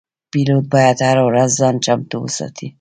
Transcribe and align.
پیلوټ 0.31 0.65
باید 0.73 0.97
هره 1.07 1.23
ورځ 1.29 1.49
ځان 1.59 1.75
چمتو 1.85 2.15
وساتي. 2.21 2.67